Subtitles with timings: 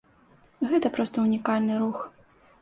[0.71, 1.99] Гэта проста ўнікальны рух.